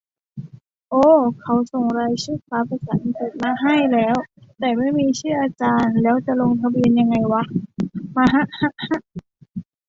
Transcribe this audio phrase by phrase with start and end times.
[0.89, 1.03] โอ้
[1.41, 4.15] เขาส่งรายชื่อคลาสภาษาอังกฤษมาให้แล้ว
[4.59, 7.43] แต่ไม่มีชื่ออาจารย์ แล้วจะลงทะเบียนยังไงวะ
[8.15, 8.99] มะฮะ ฮะ ฮะ